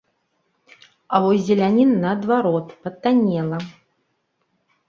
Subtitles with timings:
[1.17, 3.61] А вось зеляніна, наадварот, патаннела.